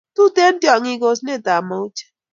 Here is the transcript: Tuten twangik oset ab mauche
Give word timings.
Tuten 0.15 0.53
twangik 0.61 1.01
oset 1.09 1.45
ab 1.55 1.63
mauche 1.69 2.05